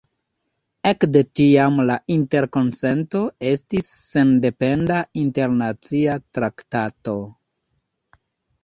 [0.91, 7.17] Ekde tiam la Interkonsento estis sendependa internacia traktato.